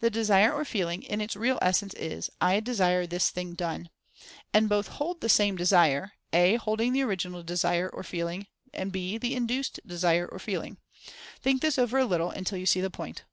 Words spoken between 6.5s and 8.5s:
holding the original Desire or Feeling,